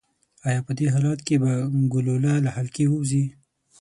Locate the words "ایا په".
0.47-0.71